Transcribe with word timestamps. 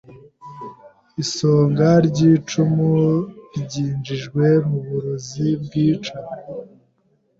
Isonga 1.23 1.89
ry'icumu 2.07 2.89
ryinjijwe 3.63 4.45
mu 4.67 4.79
burozi 4.87 5.47
bwica. 5.63 6.15